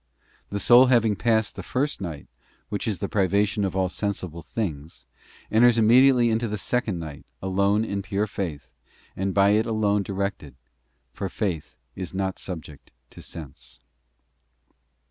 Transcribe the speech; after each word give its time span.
The 0.49 0.59
soul 0.59 0.87
having 0.87 1.15
passed 1.15 1.55
the 1.55 1.61
first 1.61 2.01
night, 2.01 2.25
which 2.69 2.87
is 2.87 2.97
the 2.97 3.07
privation 3.07 3.63
of 3.63 3.75
all 3.75 3.87
sensible 3.87 4.41
things, 4.41 5.05
enters 5.51 5.77
immediately 5.77 6.31
into 6.31 6.47
the 6.47 6.57
second 6.57 6.97
night, 6.97 7.23
alone 7.39 7.85
in 7.85 8.01
pure 8.01 8.25
faith, 8.25 8.71
and 9.15 9.31
by 9.31 9.49
it 9.49 9.67
alone 9.67 10.01
directed: 10.01 10.55
for 11.13 11.29
faith 11.29 11.75
is 11.95 12.15
not 12.15 12.39
subject 12.39 12.89
to 13.11 13.21
sense. 13.21 13.79